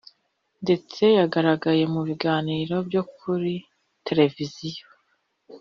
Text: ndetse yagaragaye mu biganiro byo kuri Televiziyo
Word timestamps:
ndetse 0.63 1.03
yagaragaye 1.19 1.83
mu 1.93 2.01
biganiro 2.07 2.75
byo 2.87 3.01
kuri 3.17 3.53
Televiziyo 4.07 4.85